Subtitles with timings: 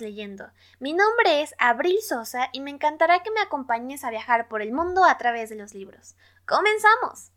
[0.00, 0.50] leyendo.
[0.80, 4.72] Mi nombre es Abril Sosa y me encantará que me acompañes a viajar por el
[4.72, 6.16] mundo a través de los libros.
[6.46, 7.30] ¡Comenzamos!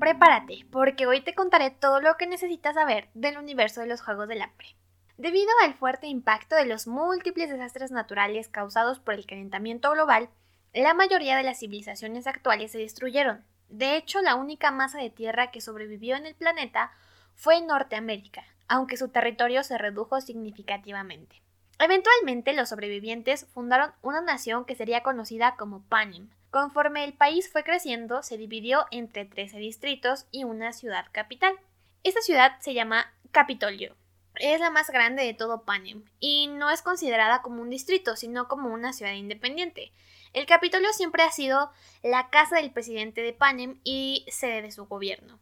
[0.00, 4.28] Prepárate, porque hoy te contaré todo lo que necesitas saber del universo de los Juegos
[4.28, 4.76] del Hambre.
[5.16, 10.28] Debido al fuerte impacto de los múltiples desastres naturales causados por el calentamiento global,
[10.74, 13.44] la mayoría de las civilizaciones actuales se destruyeron.
[13.68, 16.90] De hecho, la única masa de tierra que sobrevivió en el planeta
[17.34, 21.42] fue Norteamérica, aunque su territorio se redujo significativamente.
[21.78, 26.30] Eventualmente los sobrevivientes fundaron una nación que sería conocida como Panem.
[26.50, 31.58] Conforme el país fue creciendo, se dividió entre 13 distritos y una ciudad capital.
[32.04, 33.96] Esta ciudad se llama Capitolio.
[34.36, 38.46] Es la más grande de todo Panem y no es considerada como un distrito, sino
[38.46, 39.92] como una ciudad independiente.
[40.32, 41.70] El Capitolio siempre ha sido
[42.02, 45.38] la casa del presidente de Panem y sede de su gobierno.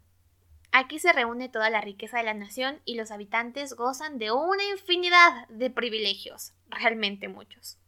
[0.73, 4.65] Aquí se reúne toda la riqueza de la nación y los habitantes gozan de una
[4.65, 7.79] infinidad de privilegios, realmente muchos.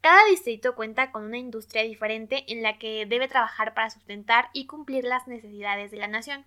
[0.00, 4.66] Cada distrito cuenta con una industria diferente en la que debe trabajar para sustentar y
[4.66, 6.44] cumplir las necesidades de la nación.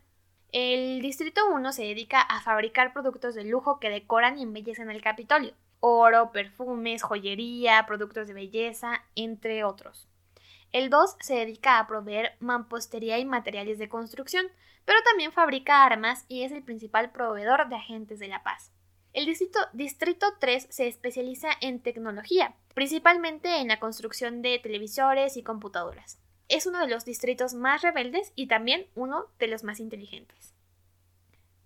[0.52, 5.02] El Distrito 1 se dedica a fabricar productos de lujo que decoran y embellecen el
[5.02, 5.54] Capitolio.
[5.80, 10.08] Oro, perfumes, joyería, productos de belleza, entre otros.
[10.72, 14.48] El 2 se dedica a proveer mampostería y materiales de construcción,
[14.90, 18.72] pero también fabrica armas y es el principal proveedor de agentes de la paz.
[19.14, 25.44] El distrito, distrito 3 se especializa en tecnología, principalmente en la construcción de televisores y
[25.44, 26.18] computadoras.
[26.48, 30.56] Es uno de los distritos más rebeldes y también uno de los más inteligentes.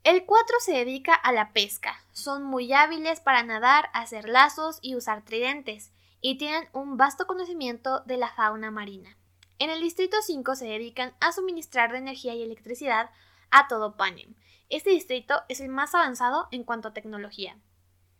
[0.03, 1.95] El 4 se dedica a la pesca.
[2.11, 8.01] Son muy hábiles para nadar, hacer lazos y usar tridentes y tienen un vasto conocimiento
[8.01, 9.15] de la fauna marina.
[9.63, 13.11] En el Distrito 5 se dedican a suministrar de energía y electricidad
[13.49, 14.35] a todo Panem.
[14.67, 17.57] Este distrito es el más avanzado en cuanto a tecnología.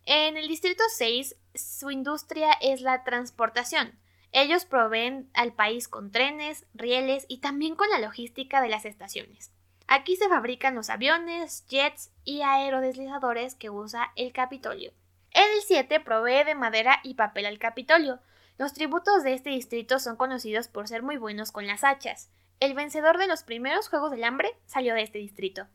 [0.06, 3.92] En el Distrito 6 su industria es la transportación.
[4.32, 9.52] Ellos proveen al país con trenes, rieles y también con la logística de las estaciones.
[9.86, 14.94] Aquí se fabrican los aviones, jets y aerodeslizadores que usa el Capitolio.
[15.30, 18.20] El 7 provee de madera y papel al Capitolio.
[18.56, 22.30] Los tributos de este distrito son conocidos por ser muy buenos con las hachas.
[22.60, 25.66] El vencedor de los primeros Juegos del Hambre salió de este distrito.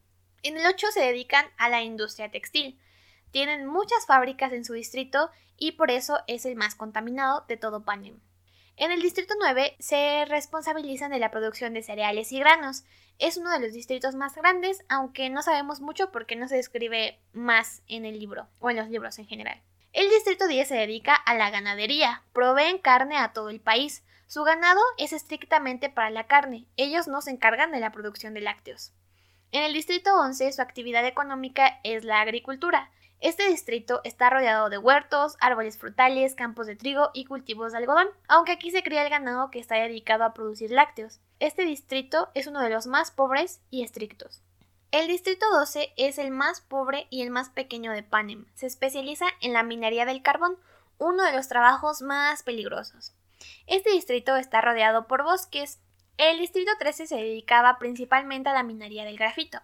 [0.44, 2.80] En el 8 se dedican a la industria textil.
[3.32, 7.84] Tienen muchas fábricas en su distrito y por eso es el más contaminado de todo
[7.84, 8.22] Panem.
[8.78, 12.86] En el distrito 9 se responsabilizan de la producción de cereales y granos.
[13.18, 17.20] Es uno de los distritos más grandes, aunque no sabemos mucho porque no se describe
[17.34, 19.62] más en el libro o en los libros en general.
[19.92, 24.04] El distrito 10 se dedica a la ganadería, proveen carne a todo el país.
[24.28, 28.42] Su ganado es estrictamente para la carne, ellos no se encargan de la producción de
[28.42, 28.94] lácteos.
[29.52, 32.92] En el distrito 11 su actividad económica es la agricultura.
[33.20, 38.08] Este distrito está rodeado de huertos, árboles frutales, campos de trigo y cultivos de algodón,
[38.28, 41.20] aunque aquí se cría el ganado que está dedicado a producir lácteos.
[41.40, 44.44] Este distrito es uno de los más pobres y estrictos.
[44.92, 48.46] El distrito 12 es el más pobre y el más pequeño de Panem.
[48.56, 50.58] Se especializa en la minería del carbón,
[50.98, 53.14] uno de los trabajos más peligrosos.
[53.68, 55.80] Este distrito está rodeado por bosques.
[56.18, 59.60] El distrito 13 se dedicaba principalmente a la minería del grafito.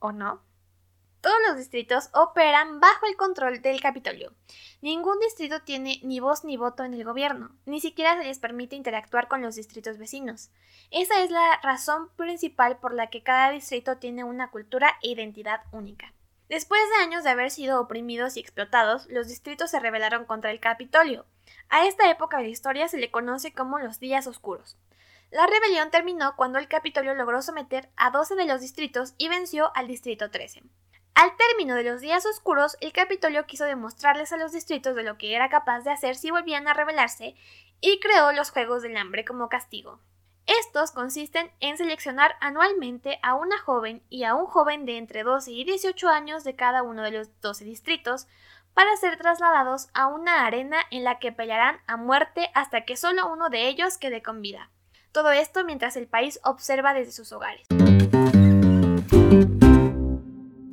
[0.00, 0.42] ¿O no?
[1.22, 4.32] Todos los distritos operan bajo el control del Capitolio.
[4.80, 8.74] Ningún distrito tiene ni voz ni voto en el gobierno, ni siquiera se les permite
[8.74, 10.50] interactuar con los distritos vecinos.
[10.90, 15.60] Esa es la razón principal por la que cada distrito tiene una cultura e identidad
[15.70, 16.12] única.
[16.48, 20.58] Después de años de haber sido oprimidos y explotados, los distritos se rebelaron contra el
[20.58, 21.24] Capitolio.
[21.68, 24.76] A esta época de la historia se le conoce como los días oscuros.
[25.30, 29.70] La rebelión terminó cuando el Capitolio logró someter a 12 de los distritos y venció
[29.76, 30.64] al distrito 13.
[31.14, 35.18] Al término de los días oscuros, el Capitolio quiso demostrarles a los distritos de lo
[35.18, 37.36] que era capaz de hacer si volvían a rebelarse
[37.80, 40.00] y creó los Juegos del Hambre como castigo.
[40.46, 45.52] Estos consisten en seleccionar anualmente a una joven y a un joven de entre 12
[45.52, 48.26] y 18 años de cada uno de los 12 distritos
[48.74, 53.30] para ser trasladados a una arena en la que pelearán a muerte hasta que solo
[53.30, 54.70] uno de ellos quede con vida.
[55.12, 57.66] Todo esto mientras el país observa desde sus hogares.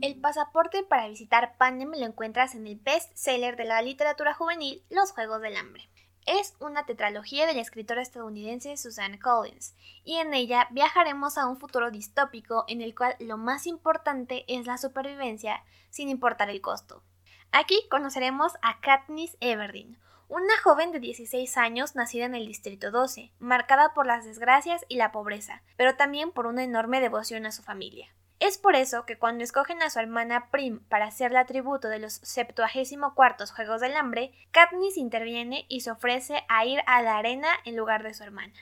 [0.01, 4.81] El pasaporte para visitar Panem lo encuentras en el best seller de la literatura juvenil
[4.89, 5.89] Los Juegos del Hambre.
[6.25, 9.75] Es una tetralogía de la escritora estadounidense Susan Collins,
[10.05, 14.65] y en ella viajaremos a un futuro distópico en el cual lo más importante es
[14.67, 17.03] la supervivencia sin importar el costo.
[17.51, 19.99] Aquí conoceremos a Katniss Everdeen,
[20.29, 24.95] una joven de 16 años nacida en el Distrito 12, marcada por las desgracias y
[24.95, 28.13] la pobreza, pero también por una enorme devoción a su familia.
[28.39, 32.13] Es por eso que cuando escogen a su hermana Prim para hacerle tributo de los
[32.13, 37.75] 74 Juegos del Hambre, Katniss interviene y se ofrece a ir a la arena en
[37.75, 38.53] lugar de su hermana.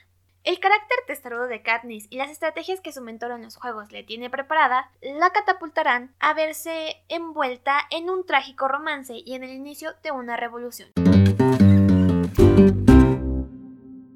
[0.42, 4.02] El carácter testarudo de Katniss y las estrategias que su mentor en los juegos le
[4.02, 9.94] tiene preparada la catapultarán a verse envuelta en un trágico romance y en el inicio
[10.02, 10.90] de una revolución.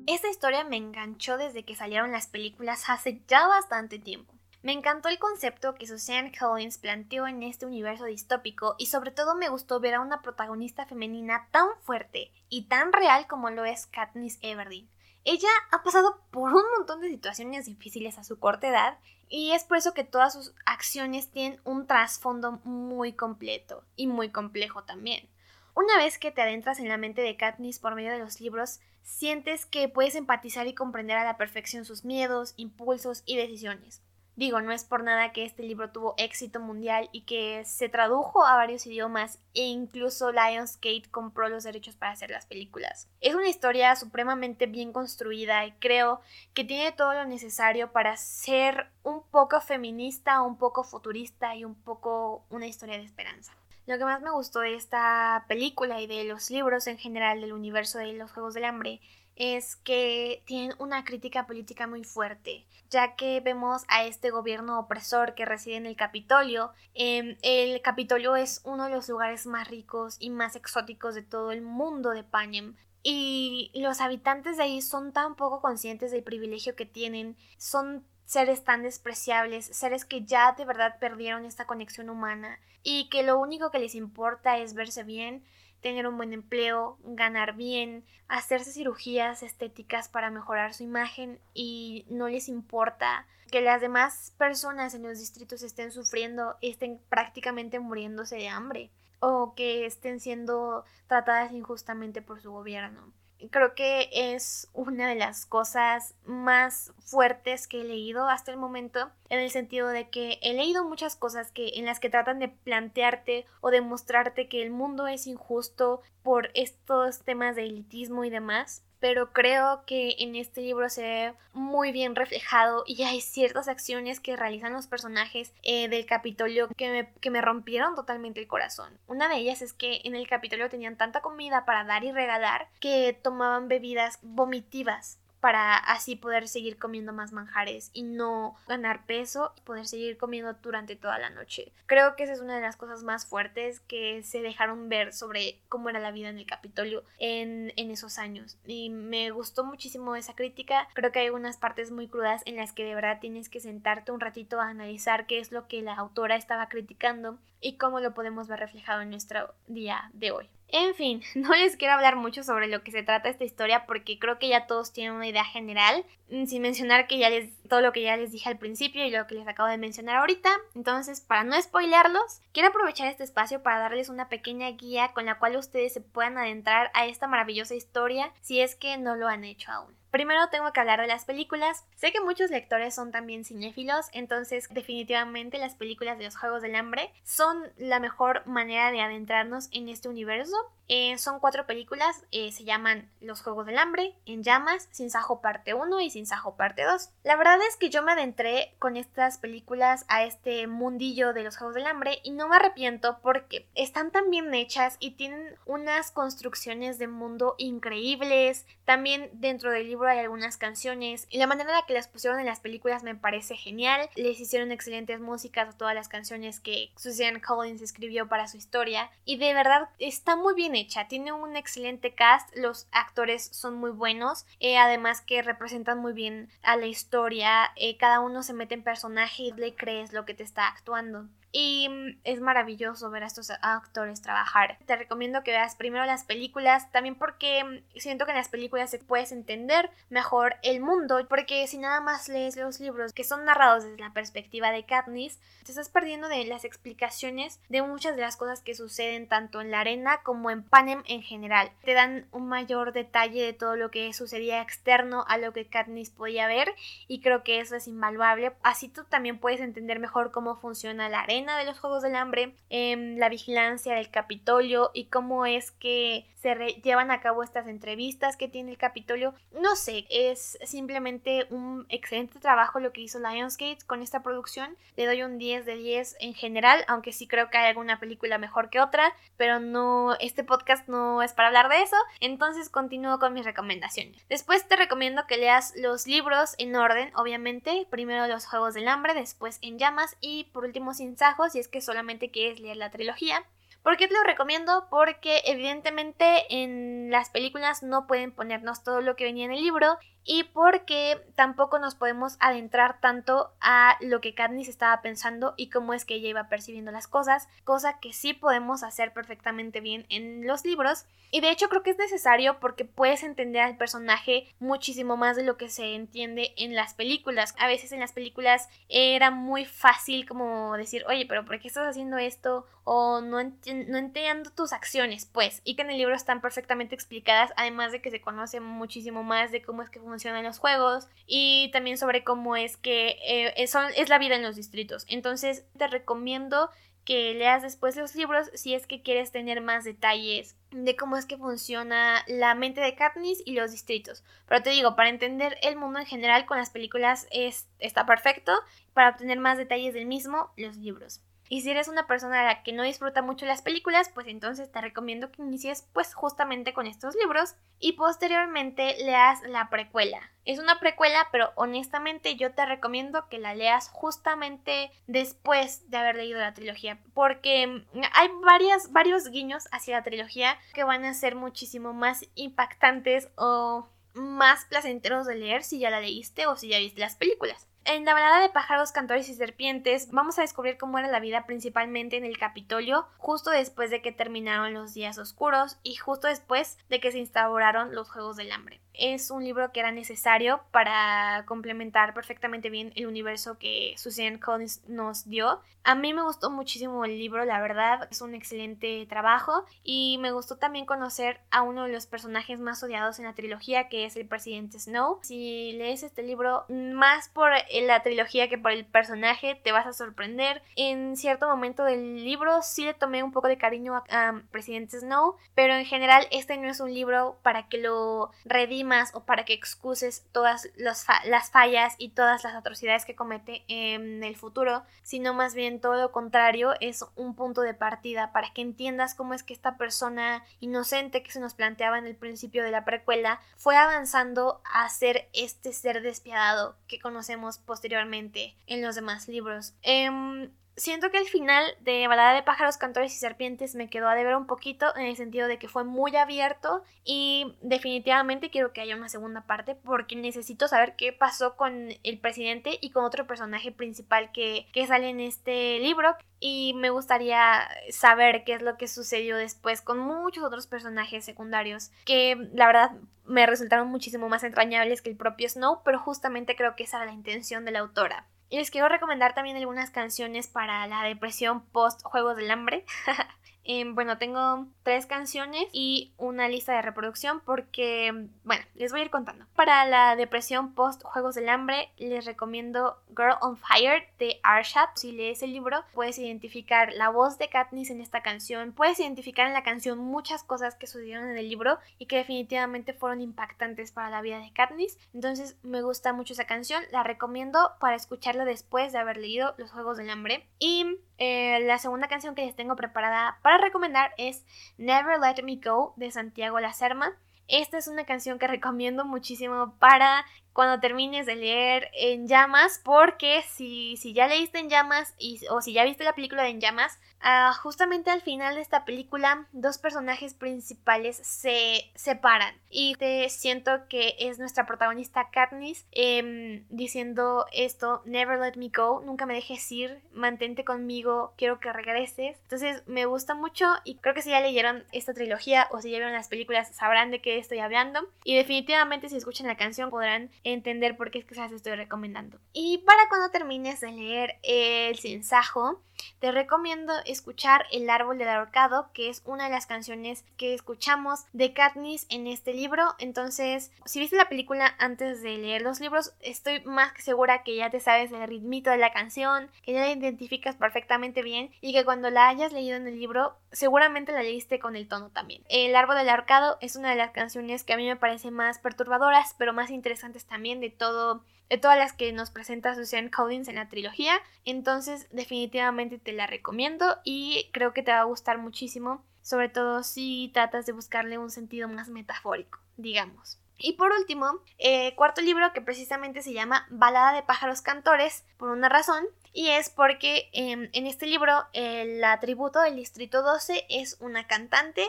[0.09, 4.35] Esta historia me enganchó desde que salieron las películas hace ya bastante tiempo.
[4.63, 9.35] Me encantó el concepto que Suzanne Collins planteó en este universo distópico y sobre todo
[9.35, 13.87] me gustó ver a una protagonista femenina tan fuerte y tan real como lo es
[13.87, 14.89] Katniss Everdeen.
[15.25, 18.99] Ella ha pasado por un montón de situaciones difíciles a su corta edad
[19.29, 24.31] y es por eso que todas sus acciones tienen un trasfondo muy completo y muy
[24.31, 25.29] complejo también.
[25.75, 28.79] Una vez que te adentras en la mente de Katniss por medio de los libros,
[29.03, 34.03] sientes que puedes empatizar y comprender a la perfección sus miedos, impulsos y decisiones.
[34.35, 38.47] Digo, no es por nada que este libro tuvo éxito mundial y que se tradujo
[38.47, 43.09] a varios idiomas e incluso Lionsgate compró los derechos para hacer las películas.
[43.21, 46.23] Es una historia supremamente bien construida y creo
[46.55, 51.75] que tiene todo lo necesario para ser un poco feminista, un poco futurista y un
[51.75, 53.53] poco una historia de esperanza.
[53.87, 57.53] Lo que más me gustó de esta película y de los libros en general del
[57.53, 59.01] universo de los Juegos del Hambre
[59.37, 65.35] es que tienen una crítica política muy fuerte, ya que vemos a este gobierno opresor
[65.35, 66.73] que reside en el Capitolio.
[66.95, 71.53] Em, el Capitolio es uno de los lugares más ricos y más exóticos de todo
[71.53, 72.77] el mundo de Panem.
[73.03, 78.65] Y los habitantes de ahí son tan poco conscientes del privilegio que tienen, son seres
[78.65, 83.71] tan despreciables, seres que ya de verdad perdieron esta conexión humana y que lo único
[83.71, 85.45] que les importa es verse bien
[85.83, 92.29] tener un buen empleo, ganar bien, hacerse cirugías estéticas para mejorar su imagen y no
[92.29, 98.49] les importa que las demás personas en los distritos estén sufriendo, estén prácticamente muriéndose de
[98.49, 98.91] hambre
[99.21, 103.13] o que estén siendo tratadas injustamente por su gobierno
[103.51, 109.11] creo que es una de las cosas más fuertes que he leído hasta el momento
[109.29, 112.49] en el sentido de que he leído muchas cosas que en las que tratan de
[112.49, 118.83] plantearte o demostrarte que el mundo es injusto por estos temas de elitismo y demás
[119.03, 124.21] pero creo que en este libro se ve muy bien reflejado y hay ciertas acciones
[124.21, 128.97] que realizan los personajes eh, del Capitolio que me, que me rompieron totalmente el corazón.
[129.09, 132.69] Una de ellas es que en el Capitolio tenían tanta comida para dar y regalar
[132.79, 139.53] que tomaban bebidas vomitivas para así poder seguir comiendo más manjares y no ganar peso
[139.59, 141.73] y poder seguir comiendo durante toda la noche.
[141.87, 145.59] Creo que esa es una de las cosas más fuertes que se dejaron ver sobre
[145.69, 148.57] cómo era la vida en el Capitolio en, esos años.
[148.65, 150.87] Y me gustó muchísimo esa crítica.
[150.95, 154.13] Creo que hay unas partes muy crudas en las que de verdad tienes que sentarte
[154.13, 158.15] un ratito a analizar qué es lo que la autora estaba criticando y cómo lo
[158.15, 160.49] podemos ver reflejado en nuestro día de hoy.
[160.73, 164.19] En fin, no les quiero hablar mucho sobre lo que se trata esta historia porque
[164.19, 167.83] creo que ya todos tienen una idea general, mm, sin mencionar que ya les todo
[167.83, 170.51] lo que ya les dije al principio y lo que les acabo de mencionar ahorita.
[170.75, 175.39] Entonces, para no spoilearlos, quiero aprovechar este espacio para darles una pequeña guía con la
[175.39, 179.45] cual ustedes se puedan adentrar a esta maravillosa historia si es que no lo han
[179.45, 180.02] hecho aún.
[180.13, 181.87] Primero tengo que hablar de las películas.
[181.97, 186.77] Sé que muchos lectores son también cinéfilos, entonces definitivamente las películas de los Juegos del
[186.77, 190.55] Hambre son la mejor manera de adentrarnos en este universo.
[190.89, 195.41] Eh, son cuatro películas, eh, se llaman Los Juegos del Hambre, En Llamas, Sin Sajo
[195.41, 197.09] parte 1 y Sin Sajo parte 2.
[197.23, 201.57] La verdad es que yo me adentré con estas películas a este mundillo de los
[201.57, 206.11] Juegos del Hambre y no me arrepiento porque están tan bien hechas y tienen unas
[206.11, 208.67] construcciones de mundo increíbles.
[208.85, 212.47] También dentro del hay algunas canciones y la manera en la que las pusieron en
[212.47, 214.09] las películas me parece genial.
[214.17, 219.11] Les hicieron excelentes músicas a todas las canciones que Suzanne Collins escribió para su historia
[219.25, 221.09] y de verdad está muy bien hecha.
[221.09, 226.49] Tiene un excelente cast, los actores son muy buenos, eh, además que representan muy bien
[226.63, 227.73] a la historia.
[227.77, 231.27] Eh, cada uno se mete en personaje y le crees lo que te está actuando.
[231.53, 234.79] Y mm, es maravilloso ver a estos actores trabajar.
[234.87, 238.91] Te recomiendo que veas primero las películas, también porque mm, siento que en las películas
[238.91, 243.45] se puedes entender mejor el mundo, porque si nada más lees los libros que son
[243.45, 248.23] narrados desde la perspectiva de Katniss, te estás perdiendo de las explicaciones de muchas de
[248.23, 251.71] las cosas que suceden tanto en la arena como en Panem en general.
[251.85, 256.11] Te dan un mayor detalle de todo lo que sucedía externo a lo que Katniss
[256.11, 256.75] podía ver
[257.09, 258.53] y creo que eso es invaluable.
[258.63, 262.15] Así tú también puedes entender mejor cómo funciona la arena arena de los Juegos del
[262.15, 267.69] Hambre, em, la vigilancia del Capitolio y cómo es que se llevan a cabo estas
[267.69, 269.33] entrevistas que tiene el Capitolio.
[269.53, 274.77] No sé, es simplemente un excelente trabajo lo que hizo Lionsgate con esta producción.
[274.97, 278.39] Le doy un 10 de 10 en general, aunque sí creo que hay alguna película
[278.39, 283.21] mejor que otra, pero no, este podcast no es para hablar de eso, entonces continúo
[283.21, 284.21] con mis recomendaciones.
[284.29, 289.15] Después te recomiendo que leas los libros en orden, obviamente, primero los Juegos del Hambre,
[289.15, 291.17] después En Llamas y por último Sin
[291.51, 293.45] Si es que solamente quieres leer la trilogía.
[293.83, 294.87] ¿Por qué te lo recomiendo?
[294.91, 299.99] Porque evidentemente en las películas no pueden ponernos todo lo que venía en el libro
[300.25, 305.95] y porque tampoco nos podemos adentrar tanto a lo que Katniss estaba pensando y cómo
[305.95, 310.47] es que ella iba percibiendo las cosas, cosa que sí podemos hacer perfectamente bien en
[310.47, 311.07] los libros.
[311.35, 315.43] Y de hecho creo que es necesario porque puedes entender al personaje muchísimo más de
[315.43, 317.55] lo que se entiende en las películas.
[317.59, 321.89] A veces en las películas era muy fácil como decir, oye, pero ¿por qué estás
[321.89, 322.67] haciendo esto?
[322.85, 325.63] O no, entiendo tus acciones, pues.
[325.65, 329.53] Y que en el libro están perfectamente explicadas, además de que se conoce muchísimo más
[329.53, 334.09] de cómo es que funcionan los juegos y también sobre cómo es que eh, es
[334.11, 335.07] la vida en los distritos.
[335.09, 336.69] Entonces te recomiendo
[337.07, 341.25] que leas después los libros si es que quieres tener más detalles de cómo es
[341.25, 344.23] que funciona la mente de Katniss y los distritos.
[344.47, 348.53] Pero te digo, para entender el mundo en general con las películas es, está perfecto.
[348.93, 351.23] Para obtener más detalles del mismo, los libros.
[351.53, 354.73] Y si eres una persona a la que no disfruta mucho las películas, pues entonces
[354.73, 360.31] te recomiendo que inicies pues justamente con estos libros y posteriormente leas la precuela.
[360.47, 366.17] Es una precuela, pero honestamente yo te recomiendo que la leas justamente después de haber
[366.17, 371.35] leído la trilogía, porque hay varias, varios guiños hacia la trilogía que van a ser
[371.35, 376.79] muchísimo más impactantes o más placenteros de leer si ya la leíste o si ya
[376.79, 377.69] viste las películas.
[377.85, 381.47] En la balada de pájaros, cantores y serpientes vamos a descubrir cómo era la vida
[381.47, 386.79] principalmente en el Capitolio justo después de que terminaron los días oscuros y justo después
[386.89, 391.45] de que se instauraron los Juegos del Hambre es un libro que era necesario para
[391.47, 395.61] complementar perfectamente bien el universo que Suzanne Collins nos dio.
[395.85, 400.31] A mí me gustó muchísimo el libro, la verdad, es un excelente trabajo y me
[400.31, 404.15] gustó también conocer a uno de los personajes más odiados en la trilogía, que es
[404.17, 405.19] el presidente Snow.
[405.23, 409.93] Si lees este libro más por la trilogía que por el personaje, te vas a
[409.93, 410.63] sorprender.
[410.77, 415.37] En cierto momento del libro sí le tomé un poco de cariño a, presidente Snow,
[415.55, 419.45] pero en general este no es un libro para que lo redime más o para
[419.45, 425.35] que excuses todas las fallas y todas las atrocidades que comete en el futuro, sino
[425.35, 429.43] más bien todo lo contrario, es un punto de partida para que entiendas cómo es
[429.43, 433.77] que esta persona inocente que se nos planteaba en el principio de la precuela fue
[433.77, 439.75] avanzando a ser este ser despiadado que conocemos posteriormente en los demás libros.
[439.83, 444.15] Em, Siento que el final de Balada de pájaros, cantores y serpientes me quedó a
[444.15, 448.81] deber un poquito en el sentido de que fue muy abierto y definitivamente quiero que
[448.81, 453.27] haya una segunda parte porque necesito saber qué pasó con el presidente y con otro
[453.27, 458.79] personaje principal que, que sale en este libro y me gustaría saber qué es lo
[458.79, 462.93] que sucedió después con muchos otros personajes secundarios que la verdad
[463.27, 467.07] me resultaron muchísimo más entrañables que el propio Snow, pero justamente creo que esa era
[467.07, 468.27] la intención de la autora.
[468.53, 472.85] Y les quiero recomendar también algunas canciones para la depresión post Juegos del Hambre.
[473.65, 479.05] Em, bueno, tengo tres canciones y una lista de reproducción porque, bueno, les voy a
[479.05, 479.47] ir contando.
[479.55, 484.89] Para la depresión post Juegos del Hambre, les recomiendo Girl on Fire de Arshad.
[484.97, 489.47] Si lees el libro, puedes identificar la voz de Katniss en esta canción, puedes identificar
[489.47, 493.93] en la canción muchas cosas que sucedieron en el libro y que definitivamente fueron impactantes
[493.93, 494.99] para la vida de Katniss.
[495.15, 499.71] Entonces, me gusta mucho esa canción, la recomiendo para escucharla después de haber leído Los
[499.71, 500.47] Juegos del Hambre.
[500.59, 504.45] Y eh, la segunda canción que les tengo preparada para recomendar es
[504.77, 507.17] Never Let Me Go de Santiago Lacerma.
[507.49, 513.43] Esta es una canción que recomiendo muchísimo para cuando termines de leer En Llamas, porque
[513.49, 516.61] si, si ya leíste En Llamas y, o si ya viste la película de En
[516.61, 523.29] Llamas, ah, justamente al final de esta película dos personajes principales se separan y te
[523.29, 529.35] siento que es nuestra protagonista Katniss em, diciendo esto, never let me go, nunca me
[529.35, 532.39] dejes ir, mantente conmigo, quiero que regreses.
[532.43, 535.99] Entonces me gusta mucho y creo que si ya leyeron esta trilogía o si ya
[535.99, 540.31] vieron las películas sabrán de qué estoy hablando y definitivamente si escuchan la canción podrán
[540.45, 542.39] entender por qué es que se las estoy recomendando.
[542.53, 545.83] Y para cuando termines de leer El Sinsajo,
[546.19, 551.25] te recomiendo escuchar El árbol del ahorcado, que es una de las canciones que escuchamos
[551.33, 552.95] de Katniss en este libro.
[552.99, 557.57] Entonces, si viste la película antes de leer los libros, estoy más que segura que
[557.57, 561.73] ya te sabes el ritmito de la canción, que ya la identificas perfectamente bien y
[561.73, 565.43] que cuando la hayas leído en el libro, seguramente la leíste con el tono también.
[565.49, 568.59] El árbol del ahorcado es una de las canciones que a mí me parece más
[568.59, 573.47] perturbadoras, pero más interesantes también de todo de todas las que nos presenta Susan Collins
[573.47, 574.15] en la trilogía.
[574.47, 579.83] Entonces, definitivamente te la recomiendo y creo que te va a gustar muchísimo, sobre todo
[579.83, 583.39] si tratas de buscarle un sentido más metafórico, digamos.
[583.59, 588.49] Y por último, eh, cuarto libro que precisamente se llama Balada de pájaros cantores, por
[588.49, 589.05] una razón,
[589.35, 594.89] y es porque em, en este libro el atributo del Distrito 12 es una cantante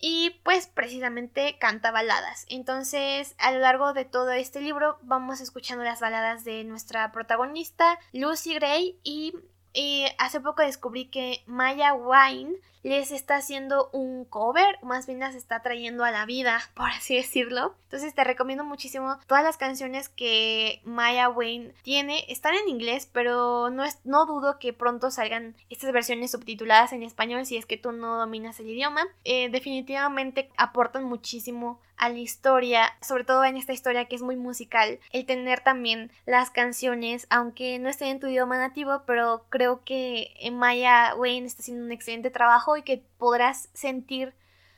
[0.00, 2.46] y pues precisamente canta baladas.
[2.48, 7.98] Entonces a lo largo de todo este libro vamos escuchando las baladas de nuestra protagonista
[8.12, 9.34] Lucy Gray y,
[9.72, 15.34] y hace poco descubrí que Maya Wine les está haciendo un cover, más bien las
[15.34, 17.74] está trayendo a la vida, por así decirlo.
[17.84, 22.24] Entonces te recomiendo muchísimo todas las canciones que Maya Wayne tiene.
[22.28, 27.02] Están en inglés, pero no, es, no dudo que pronto salgan estas versiones subtituladas en
[27.02, 29.06] español si es que tú no dominas el idioma.
[29.24, 34.34] Eh, definitivamente aportan muchísimo a la historia, sobre todo en esta historia que es muy
[34.34, 39.84] musical, el tener también las canciones, aunque no estén en tu idioma nativo, pero creo
[39.84, 44.34] que Maya Wayne está haciendo un excelente trabajo y que podrás sentir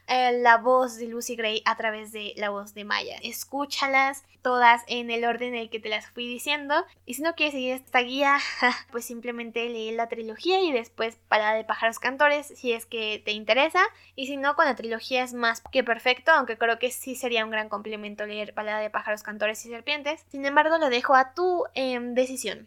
[0.09, 3.17] eh, la voz de Lucy Gray a través de la voz de Maya.
[3.23, 6.75] Escúchalas todas en el orden en el que te las fui diciendo.
[7.07, 8.39] Y si no quieres seguir esta guía,
[8.91, 13.33] pues simplemente lee la trilogía y después para de pájaros cantores si es que te
[13.33, 13.81] interesa.
[14.17, 17.45] Y si no, con la trilogía es más que perfecto, aunque creo que sí sería
[17.45, 20.27] un gran complemento leer Palada de pájaros cantores y serpientes.
[20.31, 22.67] Sin embargo, lo dejo a tu em, decisión.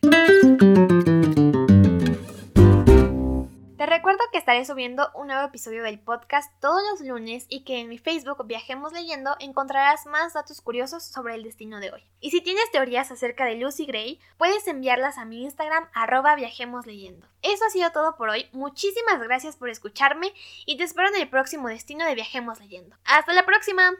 [3.77, 7.81] Te recuerdo que estaré subiendo un nuevo episodio del podcast todos los lunes y que
[7.81, 12.01] en mi Facebook Viajemos Leyendo encontrarás más datos curiosos sobre el destino de hoy.
[12.21, 16.85] Y si tienes teorías acerca de Lucy Gray, puedes enviarlas a mi Instagram arroba Viajemos
[16.85, 17.27] Leyendo.
[17.41, 20.31] Eso ha sido todo por hoy, muchísimas gracias por escucharme
[20.65, 22.95] y te espero en el próximo destino de Viajemos Leyendo.
[23.03, 23.91] ¡Hasta la próxima!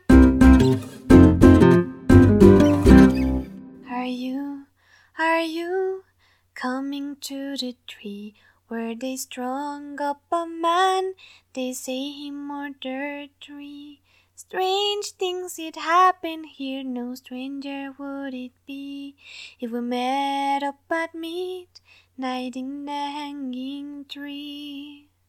[5.17, 6.03] Are you,
[6.53, 8.35] coming to the tree?
[8.67, 11.13] Were they strong up a man?
[11.53, 14.01] They say murdered three.
[14.35, 19.15] Strange things did happen here, no stranger would it be
[19.59, 25.04] if we met up at midnight in the hanging tree.